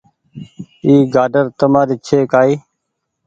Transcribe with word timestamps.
اي 0.85 0.93
گآڊر 1.13 1.45
تمآري 1.59 1.95
ڇي 2.05 2.19
ڪآئي 2.31 2.53